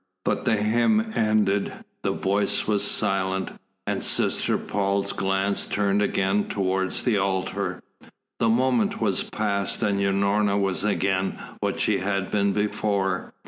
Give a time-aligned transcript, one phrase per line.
[0.25, 3.51] But the hymn ended, the voice was silent,
[3.85, 7.83] and Sister Paul's glance turned again towards the altar.
[8.39, 13.35] The moment was passed and Unorna was again what she had been before.